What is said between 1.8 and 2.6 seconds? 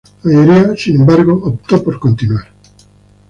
por continuar.